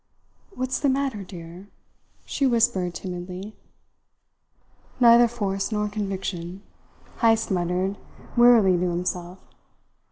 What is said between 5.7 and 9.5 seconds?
nor conviction," Heyst muttered wearily to himself.